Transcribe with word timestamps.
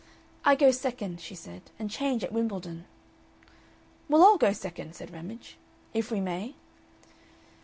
"I 0.43 0.55
go 0.55 0.71
second," 0.71 1.21
she 1.21 1.35
said, 1.35 1.61
"and 1.77 1.91
change 1.91 2.23
at 2.23 2.31
Wimbledon." 2.31 2.85
"We'll 4.09 4.23
all 4.23 4.39
go 4.39 4.51
second," 4.51 4.95
said 4.95 5.13
Ramage, 5.13 5.57
"if 5.93 6.09
we 6.09 6.19
may?" 6.19 6.55